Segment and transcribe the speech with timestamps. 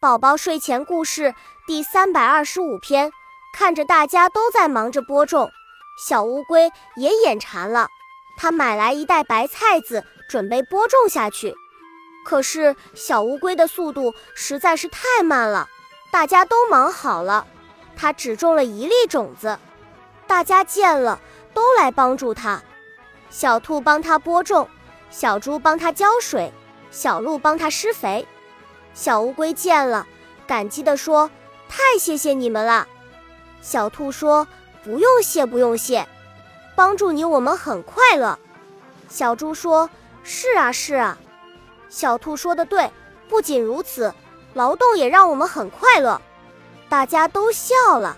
[0.00, 1.34] 宝宝睡前故事
[1.66, 3.12] 第三百二十五篇。
[3.52, 5.50] 看着大家都在忙着播种，
[6.06, 7.88] 小乌龟也眼馋了。
[8.38, 11.54] 它买来一袋白菜籽，准备播种下去。
[12.24, 15.68] 可是小乌龟的速度实在是太慢了。
[16.10, 17.46] 大家都忙好了，
[17.94, 19.58] 它只种了一粒种子。
[20.26, 21.20] 大家见了，
[21.52, 22.62] 都来帮助它。
[23.28, 24.66] 小兔帮它播种，
[25.10, 26.50] 小猪帮它浇水，
[26.90, 28.26] 小鹿帮它施肥。
[28.94, 30.06] 小乌龟见了，
[30.46, 31.30] 感激地说
[31.68, 32.86] ：“太谢谢你们了。”
[33.62, 34.46] 小兔说
[34.84, 36.06] ：“不用谢，不用谢，
[36.74, 38.38] 帮助你我们很快乐。”
[39.08, 39.88] 小猪说
[40.22, 41.18] ：“是啊，是啊。”
[41.88, 42.90] 小兔说的对，
[43.28, 44.14] 不仅如此，
[44.54, 46.20] 劳动也让我们很快乐。
[46.88, 48.16] 大家都笑了。